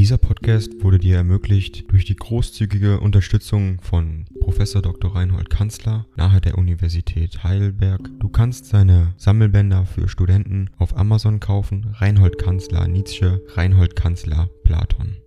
Dieser 0.00 0.16
Podcast 0.16 0.82
wurde 0.82 0.98
dir 0.98 1.16
ermöglicht 1.16 1.92
durch 1.92 2.06
die 2.06 2.16
großzügige 2.16 3.00
Unterstützung 3.00 3.82
von 3.82 4.24
Professor 4.40 4.80
Dr. 4.80 5.14
Reinhold 5.14 5.50
Kanzler 5.50 6.06
nahe 6.16 6.40
der 6.40 6.56
Universität 6.56 7.44
Heidelberg. 7.44 8.08
Du 8.18 8.30
kannst 8.30 8.64
seine 8.64 9.12
Sammelbänder 9.18 9.84
für 9.84 10.08
Studenten 10.08 10.70
auf 10.78 10.96
Amazon 10.96 11.38
kaufen. 11.38 11.94
Reinhold 11.98 12.38
Kanzler 12.38 12.88
Nietzsche, 12.88 13.44
Reinhold 13.48 13.94
Kanzler 13.94 14.48
Platon. 14.64 15.18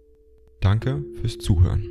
Danke 0.59 1.05
fürs 1.21 1.37
Zuhören. 1.37 1.85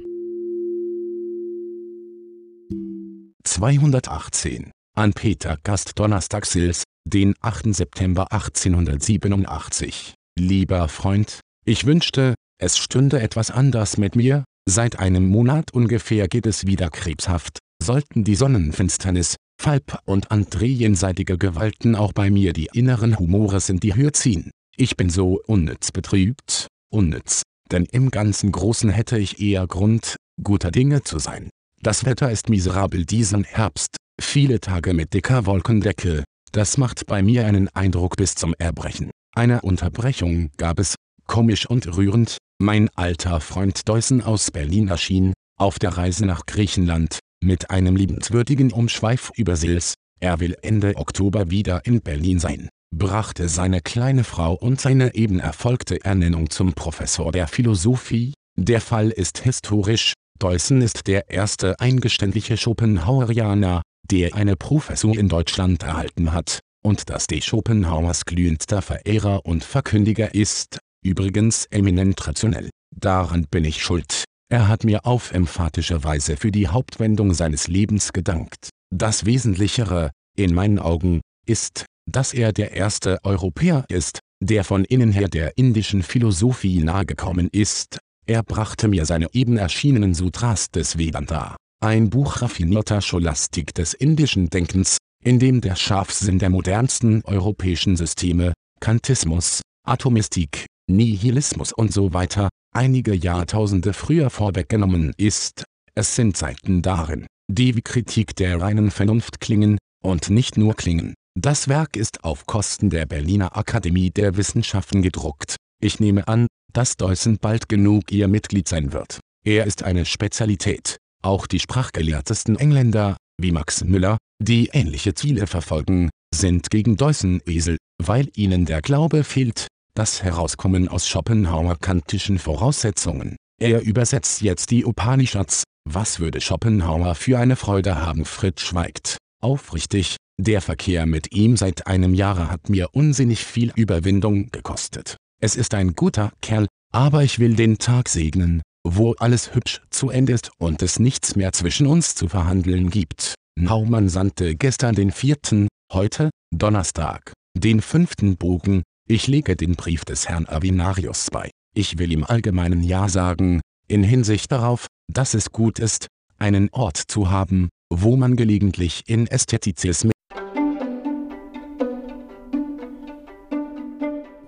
218 3.44 4.72
an 4.96 5.12
Peter 5.12 5.56
Gast 5.62 6.00
Donnerstagsils, 6.00 6.82
den 7.04 7.34
8. 7.42 7.76
September 7.76 8.32
1887. 8.32 10.14
Lieber 10.36 10.88
Freund, 10.88 11.38
ich 11.64 11.86
wünschte, 11.86 12.34
es 12.62 12.78
stünde 12.78 13.20
etwas 13.20 13.50
anders 13.50 13.98
mit 13.98 14.14
mir, 14.14 14.44
seit 14.68 14.98
einem 14.98 15.26
Monat 15.28 15.72
ungefähr 15.72 16.28
geht 16.28 16.46
es 16.46 16.66
wieder 16.66 16.90
krebshaft, 16.90 17.58
sollten 17.82 18.22
die 18.22 18.36
Sonnenfinsternis, 18.36 19.36
Falb 19.60 19.98
und 20.06 20.30
andere 20.30 20.66
jenseitige 20.66 21.38
Gewalten 21.38 21.94
auch 21.94 22.12
bei 22.12 22.30
mir 22.30 22.52
die 22.52 22.68
inneren 22.72 23.18
Humores 23.18 23.68
in 23.68 23.80
die 23.80 23.94
Höhe 23.94 24.12
ziehen. 24.12 24.50
Ich 24.76 24.96
bin 24.96 25.10
so 25.10 25.40
unnütz 25.46 25.92
betrübt, 25.92 26.68
unnütz, 26.90 27.42
denn 27.70 27.84
im 27.86 28.10
ganzen 28.10 28.52
Großen 28.52 28.90
hätte 28.90 29.18
ich 29.18 29.40
eher 29.40 29.66
Grund, 29.66 30.16
guter 30.42 30.70
Dinge 30.70 31.02
zu 31.02 31.18
sein. 31.18 31.50
Das 31.82 32.04
Wetter 32.04 32.30
ist 32.30 32.48
miserabel 32.48 33.04
diesen 33.04 33.44
Herbst, 33.44 33.96
viele 34.20 34.60
Tage 34.60 34.94
mit 34.94 35.14
dicker 35.14 35.46
Wolkendecke, 35.46 36.24
das 36.52 36.78
macht 36.78 37.06
bei 37.06 37.22
mir 37.22 37.46
einen 37.46 37.68
Eindruck 37.68 38.16
bis 38.16 38.34
zum 38.34 38.54
Erbrechen. 38.58 39.10
Eine 39.34 39.62
Unterbrechung 39.62 40.50
gab 40.56 40.78
es, 40.78 40.94
komisch 41.26 41.66
und 41.66 41.96
rührend, 41.96 42.38
mein 42.62 42.88
alter 42.94 43.40
Freund 43.40 43.88
Deussen 43.88 44.22
aus 44.22 44.50
Berlin 44.50 44.88
erschien, 44.88 45.34
auf 45.58 45.78
der 45.78 45.98
Reise 45.98 46.24
nach 46.24 46.46
Griechenland, 46.46 47.18
mit 47.42 47.70
einem 47.70 47.96
liebenswürdigen 47.96 48.72
Umschweif 48.72 49.32
über 49.36 49.56
Sils, 49.56 49.94
er 50.20 50.38
will 50.38 50.56
Ende 50.62 50.96
Oktober 50.96 51.50
wieder 51.50 51.84
in 51.84 52.00
Berlin 52.00 52.38
sein, 52.38 52.68
brachte 52.94 53.48
seine 53.48 53.80
kleine 53.80 54.22
Frau 54.22 54.54
und 54.54 54.80
seine 54.80 55.14
eben 55.14 55.40
erfolgte 55.40 56.04
Ernennung 56.04 56.50
zum 56.50 56.72
Professor 56.72 57.32
der 57.32 57.48
Philosophie, 57.48 58.32
der 58.56 58.80
Fall 58.80 59.10
ist 59.10 59.38
historisch, 59.38 60.14
Deussen 60.38 60.82
ist 60.82 61.06
der 61.08 61.30
erste 61.30 61.78
eingeständliche 61.80 62.56
Schopenhauerianer, 62.56 63.82
der 64.10 64.34
eine 64.34 64.56
Professur 64.56 65.16
in 65.16 65.28
Deutschland 65.28 65.82
erhalten 65.82 66.32
hat, 66.32 66.60
und 66.84 67.10
dass 67.10 67.26
D. 67.26 67.40
Schopenhauers 67.40 68.24
glühendster 68.24 68.82
Verehrer 68.82 69.44
und 69.46 69.64
Verkündiger 69.64 70.34
ist, 70.34 70.78
übrigens 71.02 71.66
eminent 71.70 72.26
rationell. 72.26 72.70
Daran 72.94 73.46
bin 73.50 73.64
ich 73.64 73.82
schuld. 73.82 74.24
Er 74.50 74.68
hat 74.68 74.84
mir 74.84 75.06
auf 75.06 75.32
emphatische 75.32 76.04
Weise 76.04 76.36
für 76.36 76.52
die 76.52 76.68
Hauptwendung 76.68 77.32
seines 77.32 77.68
Lebens 77.68 78.12
gedankt. 78.12 78.68
Das 78.94 79.24
Wesentlichere, 79.24 80.10
in 80.36 80.54
meinen 80.54 80.78
Augen, 80.78 81.22
ist, 81.46 81.86
dass 82.10 82.34
er 82.34 82.52
der 82.52 82.72
erste 82.72 83.18
Europäer 83.24 83.84
ist, 83.88 84.20
der 84.42 84.64
von 84.64 84.84
innen 84.84 85.12
her 85.12 85.28
der 85.28 85.56
indischen 85.56 86.02
Philosophie 86.02 86.82
nahegekommen 86.82 87.48
ist. 87.50 87.98
Er 88.26 88.42
brachte 88.42 88.88
mir 88.88 89.06
seine 89.06 89.28
eben 89.32 89.56
erschienenen 89.56 90.14
Sutras 90.14 90.70
des 90.70 90.98
Vedanta, 90.98 91.56
ein 91.80 92.10
Buch 92.10 92.42
raffinierter 92.42 93.00
Scholastik 93.00 93.74
des 93.74 93.94
indischen 93.94 94.50
Denkens, 94.50 94.98
in 95.24 95.38
dem 95.38 95.60
der 95.60 95.76
Scharfsinn 95.76 96.38
der 96.38 96.50
modernsten 96.50 97.24
europäischen 97.24 97.96
Systeme, 97.96 98.52
Kantismus, 98.80 99.62
Atomistik, 99.84 100.66
Nihilismus 100.88 101.72
und 101.72 101.92
so 101.92 102.12
weiter, 102.12 102.48
einige 102.74 103.14
Jahrtausende 103.14 103.92
früher 103.92 104.30
vorweggenommen 104.30 105.12
ist. 105.16 105.64
Es 105.94 106.16
sind 106.16 106.36
Seiten 106.36 106.82
darin, 106.82 107.26
die 107.48 107.76
wie 107.76 107.82
Kritik 107.82 108.34
der 108.36 108.60
reinen 108.60 108.90
Vernunft 108.90 109.40
klingen, 109.40 109.78
und 110.02 110.30
nicht 110.30 110.56
nur 110.56 110.74
klingen. 110.74 111.14
Das 111.38 111.68
Werk 111.68 111.96
ist 111.96 112.24
auf 112.24 112.46
Kosten 112.46 112.90
der 112.90 113.06
Berliner 113.06 113.56
Akademie 113.56 114.10
der 114.10 114.36
Wissenschaften 114.36 115.00
gedruckt. 115.00 115.56
Ich 115.80 116.00
nehme 116.00 116.28
an, 116.28 116.46
dass 116.72 116.96
Deussen 116.96 117.38
bald 117.38 117.68
genug 117.68 118.10
ihr 118.10 118.28
Mitglied 118.28 118.68
sein 118.68 118.92
wird. 118.92 119.20
Er 119.44 119.64
ist 119.66 119.82
eine 119.82 120.04
Spezialität. 120.04 120.98
Auch 121.22 121.46
die 121.46 121.60
sprachgelehrtesten 121.60 122.58
Engländer, 122.58 123.16
wie 123.40 123.52
Max 123.52 123.84
Müller, 123.84 124.18
die 124.40 124.70
ähnliche 124.72 125.14
Ziele 125.14 125.46
verfolgen, 125.46 126.10
sind 126.34 126.70
gegen 126.70 126.96
Deussen 126.96 127.40
Esel, 127.46 127.76
weil 128.02 128.28
ihnen 128.34 128.66
der 128.66 128.82
Glaube 128.82 129.22
fehlt, 129.24 129.68
das 129.94 130.22
Herauskommen 130.22 130.88
aus 130.88 131.06
Schopenhauer-kantischen 131.08 132.38
Voraussetzungen. 132.38 133.36
Er 133.60 133.82
übersetzt 133.82 134.40
jetzt 134.40 134.70
die 134.70 134.84
Upanishads. 134.84 135.64
Was 135.88 136.20
würde 136.20 136.40
Schopenhauer 136.40 137.14
für 137.14 137.38
eine 137.38 137.56
Freude 137.56 138.00
haben? 138.00 138.24
Fritz 138.24 138.62
schweigt. 138.62 139.18
Aufrichtig, 139.42 140.16
der 140.40 140.60
Verkehr 140.60 141.06
mit 141.06 141.32
ihm 141.34 141.56
seit 141.56 141.86
einem 141.86 142.14
Jahre 142.14 142.50
hat 142.50 142.68
mir 142.68 142.88
unsinnig 142.92 143.44
viel 143.44 143.72
Überwindung 143.76 144.50
gekostet. 144.50 145.16
Es 145.40 145.56
ist 145.56 145.74
ein 145.74 145.94
guter 145.94 146.32
Kerl, 146.40 146.66
aber 146.92 147.22
ich 147.22 147.38
will 147.38 147.54
den 147.54 147.78
Tag 147.78 148.08
segnen, 148.08 148.62
wo 148.86 149.12
alles 149.18 149.54
hübsch 149.54 149.82
zu 149.90 150.10
Ende 150.10 150.32
ist 150.32 150.52
und 150.58 150.82
es 150.82 150.98
nichts 150.98 151.36
mehr 151.36 151.52
zwischen 151.52 151.86
uns 151.86 152.14
zu 152.14 152.28
verhandeln 152.28 152.90
gibt. 152.90 153.34
Naumann 153.58 154.08
sandte 154.08 154.54
gestern 154.54 154.94
den 154.94 155.10
vierten, 155.10 155.68
heute, 155.92 156.30
Donnerstag, 156.54 157.32
den 157.54 157.82
fünften 157.82 158.36
Bogen, 158.36 158.82
ich 159.12 159.26
lege 159.26 159.56
den 159.56 159.74
Brief 159.74 160.06
des 160.06 160.26
Herrn 160.26 160.46
Avenarius 160.46 161.28
bei. 161.30 161.50
Ich 161.74 161.98
will 161.98 162.12
ihm 162.12 162.24
allgemeinen 162.24 162.82
Ja 162.82 163.08
sagen, 163.08 163.60
in 163.86 164.02
Hinsicht 164.02 164.50
darauf, 164.50 164.86
dass 165.12 165.34
es 165.34 165.52
gut 165.52 165.78
ist, 165.78 166.06
einen 166.38 166.70
Ort 166.72 166.96
zu 166.96 167.30
haben, 167.30 167.68
wo 167.90 168.16
man 168.16 168.36
gelegentlich 168.36 169.02
in 169.06 169.26
Ästhetizismus 169.26 170.12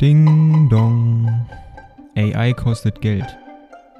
Ding 0.00 0.68
dong. 0.70 1.46
AI 2.16 2.54
kostet 2.54 3.02
Geld. 3.02 3.36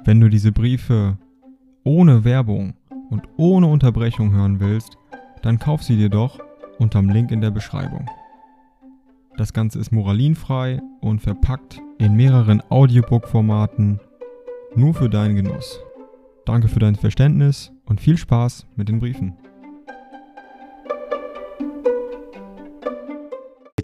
Wenn 0.03 0.19
du 0.19 0.29
diese 0.29 0.51
Briefe 0.51 1.19
ohne 1.83 2.23
Werbung 2.23 2.73
und 3.11 3.21
ohne 3.37 3.67
Unterbrechung 3.67 4.31
hören 4.31 4.59
willst, 4.59 4.97
dann 5.43 5.59
kauf 5.59 5.83
sie 5.83 5.95
dir 5.95 6.09
doch 6.09 6.39
unterm 6.79 7.09
Link 7.09 7.29
in 7.29 7.41
der 7.41 7.51
Beschreibung. 7.51 8.09
Das 9.37 9.53
Ganze 9.53 9.79
ist 9.79 9.91
moralinfrei 9.91 10.81
und 11.01 11.19
verpackt 11.19 11.81
in 11.97 12.15
mehreren 12.15 12.61
Audiobook-Formaten 12.69 13.99
nur 14.75 14.93
für 14.93 15.09
deinen 15.09 15.35
Genuss. 15.35 15.79
Danke 16.45 16.67
für 16.67 16.79
dein 16.79 16.95
Verständnis 16.95 17.71
und 17.85 17.99
viel 17.99 18.17
Spaß 18.17 18.67
mit 18.75 18.89
den 18.89 18.99
Briefen. 18.99 19.37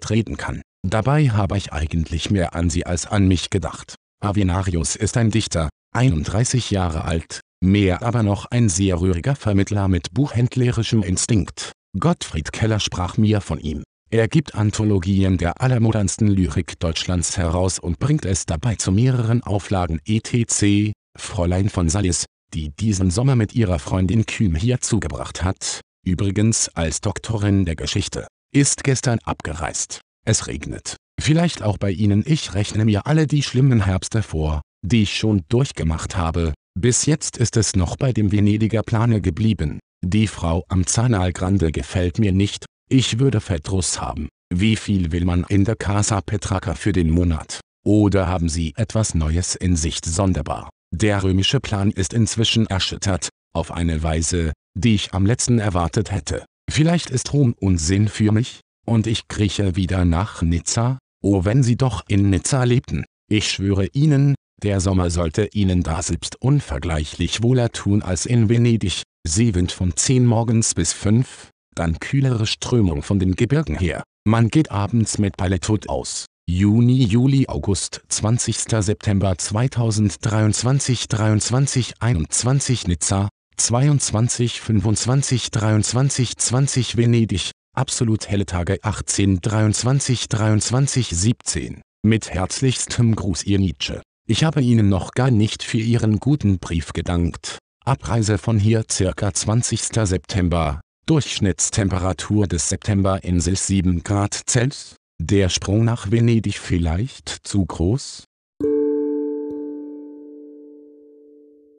treten 0.02 0.36
kann. 0.36 0.60
Dabei 0.86 1.30
habe 1.30 1.56
ich 1.56 1.72
eigentlich 1.72 2.30
mehr 2.30 2.54
an 2.54 2.68
sie 2.68 2.84
als 2.84 3.06
an 3.06 3.28
mich 3.28 3.48
gedacht. 3.50 3.94
Avenarius 4.20 4.96
ist 4.96 5.16
ein 5.16 5.30
Dichter, 5.30 5.68
31 5.94 6.70
Jahre 6.70 7.04
alt, 7.04 7.40
mehr 7.64 8.02
aber 8.02 8.22
noch 8.22 8.46
ein 8.46 8.68
sehr 8.68 9.00
rühriger 9.00 9.36
Vermittler 9.36 9.88
mit 9.88 10.12
buchhändlerischem 10.12 11.02
Instinkt. 11.02 11.72
Gottfried 11.98 12.52
Keller 12.52 12.80
sprach 12.80 13.16
mir 13.16 13.40
von 13.40 13.58
ihm. 13.58 13.84
Er 14.14 14.28
gibt 14.28 14.54
Anthologien 14.54 15.38
der 15.38 15.62
allermodernsten 15.62 16.28
Lyrik 16.28 16.78
Deutschlands 16.78 17.38
heraus 17.38 17.78
und 17.78 17.98
bringt 17.98 18.26
es 18.26 18.44
dabei 18.44 18.74
zu 18.74 18.92
mehreren 18.92 19.42
Auflagen 19.42 20.02
etc. 20.04 20.92
Fräulein 21.18 21.70
von 21.70 21.88
Salis, 21.88 22.26
die 22.52 22.68
diesen 22.76 23.10
Sommer 23.10 23.36
mit 23.36 23.54
ihrer 23.54 23.78
Freundin 23.78 24.26
Kühm 24.26 24.54
hier 24.54 24.82
zugebracht 24.82 25.42
hat, 25.42 25.80
übrigens 26.04 26.68
als 26.74 27.00
Doktorin 27.00 27.64
der 27.64 27.74
Geschichte, 27.74 28.26
ist 28.54 28.84
gestern 28.84 29.18
abgereist. 29.24 30.02
Es 30.26 30.46
regnet. 30.46 30.96
Vielleicht 31.18 31.62
auch 31.62 31.78
bei 31.78 31.90
Ihnen. 31.90 32.22
Ich 32.26 32.52
rechne 32.52 32.84
mir 32.84 33.06
alle 33.06 33.26
die 33.26 33.42
schlimmen 33.42 33.86
Herbste 33.86 34.22
vor, 34.22 34.60
die 34.84 35.04
ich 35.04 35.16
schon 35.16 35.44
durchgemacht 35.48 36.18
habe. 36.18 36.52
Bis 36.78 37.06
jetzt 37.06 37.38
ist 37.38 37.56
es 37.56 37.76
noch 37.76 37.96
bei 37.96 38.12
dem 38.12 38.30
Venediger 38.30 38.82
Plane 38.82 39.22
geblieben. 39.22 39.78
Die 40.04 40.26
Frau 40.26 40.64
am 40.68 40.86
Zanal 40.86 41.32
Grande 41.32 41.72
gefällt 41.72 42.18
mir 42.18 42.32
nicht, 42.32 42.66
ich 42.92 43.18
würde 43.18 43.40
Verdruss 43.40 44.00
haben. 44.00 44.28
Wie 44.54 44.76
viel 44.76 45.12
will 45.12 45.24
man 45.24 45.44
in 45.48 45.64
der 45.64 45.76
Casa 45.76 46.20
Petrarca 46.20 46.74
für 46.74 46.92
den 46.92 47.10
Monat? 47.10 47.60
Oder 47.84 48.26
haben 48.26 48.50
Sie 48.50 48.74
etwas 48.76 49.14
Neues 49.14 49.54
in 49.54 49.76
Sicht 49.76 50.04
sonderbar? 50.04 50.68
Der 50.94 51.22
römische 51.22 51.58
Plan 51.58 51.90
ist 51.90 52.12
inzwischen 52.12 52.66
erschüttert, 52.66 53.30
auf 53.54 53.72
eine 53.72 54.02
Weise, 54.02 54.52
die 54.74 54.94
ich 54.94 55.14
am 55.14 55.24
letzten 55.24 55.58
erwartet 55.58 56.12
hätte. 56.12 56.44
Vielleicht 56.70 57.08
ist 57.08 57.32
Rom 57.32 57.54
Unsinn 57.58 58.08
für 58.08 58.30
mich, 58.30 58.60
und 58.86 59.06
ich 59.06 59.26
krieche 59.26 59.74
wieder 59.74 60.04
nach 60.04 60.42
Nizza, 60.42 60.98
oh 61.22 61.46
wenn 61.46 61.62
Sie 61.62 61.76
doch 61.76 62.04
in 62.08 62.28
Nizza 62.28 62.64
lebten. 62.64 63.04
Ich 63.30 63.50
schwöre 63.50 63.86
Ihnen, 63.94 64.34
der 64.62 64.80
Sommer 64.80 65.08
sollte 65.08 65.48
Ihnen 65.54 65.82
da 65.82 66.02
selbst 66.02 66.36
unvergleichlich 66.42 67.42
wohler 67.42 67.72
tun 67.72 68.02
als 68.02 68.26
in 68.26 68.50
Venedig. 68.50 69.02
Seewind 69.26 69.70
von 69.70 69.96
10 69.96 70.26
morgens 70.26 70.74
bis 70.74 70.92
5, 70.92 71.51
dann 71.74 71.98
kühlere 72.00 72.46
Strömung 72.46 73.02
von 73.02 73.18
den 73.18 73.34
Gebirgen 73.36 73.78
her. 73.78 74.02
Man 74.24 74.48
geht 74.48 74.70
abends 74.70 75.18
mit 75.18 75.36
Palettot 75.36 75.88
aus. 75.88 76.26
Juni, 76.48 77.04
Juli, 77.04 77.46
August, 77.48 78.02
20. 78.08 78.56
September 78.80 79.38
2023, 79.38 81.08
23, 81.08 81.94
21 82.00 82.88
Nizza, 82.88 83.28
22, 83.56 84.60
25, 84.60 85.50
23, 85.50 86.36
20 86.36 86.96
Venedig, 86.96 87.52
absolut 87.76 88.28
helle 88.28 88.46
Tage 88.46 88.78
18, 88.82 89.40
23, 89.40 90.28
23, 90.28 91.08
17. 91.08 91.82
Mit 92.04 92.30
herzlichstem 92.30 93.14
Gruß 93.14 93.44
Ihr 93.44 93.60
Nietzsche. 93.60 94.02
Ich 94.28 94.44
habe 94.44 94.62
Ihnen 94.62 94.88
noch 94.88 95.12
gar 95.12 95.30
nicht 95.30 95.62
für 95.62 95.78
Ihren 95.78 96.18
guten 96.18 96.58
Brief 96.58 96.92
gedankt. 96.92 97.58
Abreise 97.84 98.38
von 98.38 98.58
hier 98.58 98.84
circa 98.90 99.32
20. 99.32 99.80
September. 100.04 100.80
Durchschnittstemperatur 101.06 102.46
des 102.46 102.68
Septemberinsels 102.68 103.66
7 103.66 104.04
Grad 104.04 104.40
Celsius. 104.48 104.96
Der 105.18 105.48
Sprung 105.48 105.84
nach 105.84 106.10
Venedig 106.10 106.58
vielleicht 106.58 107.28
zu 107.42 107.66
groß? 107.66 108.24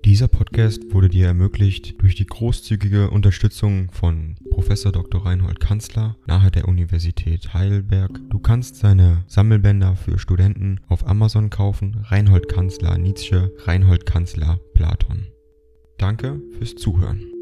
Dieser 0.04 0.28
Podcast 0.28 0.94
wurde 0.94 1.08
dir 1.08 1.28
ermöglicht 1.28 2.02
durch 2.02 2.16
die 2.16 2.26
großzügige 2.26 3.10
Unterstützung 3.10 3.90
von 3.92 4.36
Prof. 4.52 4.68
Dr. 4.68 5.26
Reinhold 5.26 5.62
Kanzler 5.62 6.18
nahe 6.26 6.52
der 6.52 6.68
Universität 6.68 7.54
Heidelberg. 7.54 8.12
Du 8.30 8.40
kannst 8.40 8.76
seine 8.76 9.24
Sammelbänder 9.28 9.96
für 9.96 10.20
Studenten 10.20 10.82
auf 10.88 11.08
Amazon 11.08 11.50
kaufen. 11.50 12.02
Reinhold 12.04 12.50
Kanzler 12.50 12.98
Nietzsche, 12.98 13.54
Reinhold 13.60 14.06
Kanzler 14.06 14.60
Platon. 14.74 15.28
Danke 15.98 16.42
fürs 16.58 16.76
Zuhören. 16.76 17.33